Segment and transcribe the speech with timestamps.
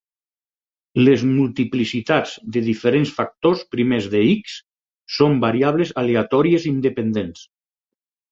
[0.99, 4.57] Les multiplicitats de diferents factors primers de "X"
[5.19, 7.45] són variables aleatòries independents.